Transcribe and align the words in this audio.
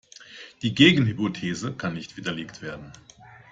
Die 0.63 0.73
Gegenhypothese 0.73 1.73
kann 1.73 1.93
nicht 1.93 2.17
widerlegt 2.17 2.63
werden. 2.63 2.91